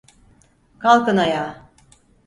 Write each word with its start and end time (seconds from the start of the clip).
Kalkın 0.79 1.17
ayağa! 1.17 1.55